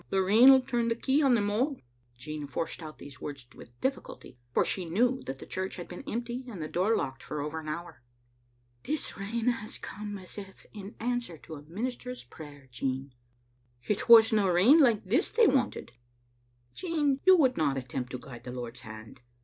[0.09, 1.79] The rain'U turn the key on them all."
[2.17, 6.01] Jean forced out these words with difl5culty, for she knew that the church had been
[6.09, 8.01] empty and the door locked for over an hour."
[8.85, 13.13] This rain has come as if in answer to the minister's prayer, Jean."
[13.87, 15.91] It wasna rain like this they wanted."
[16.73, 19.21] "Jean, you would not attempt to guide the Lord's hand.